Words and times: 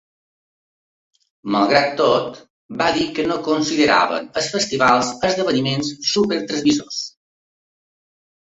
Malgrat 1.55 1.91
tot, 1.99 2.39
va 2.79 2.87
dir 2.95 3.05
que 3.19 3.25
no 3.33 3.37
consideraven 3.49 4.25
els 4.41 4.49
festivals 4.55 5.13
“esdeveniments 5.31 5.93
supertransmissors”. 6.15 7.03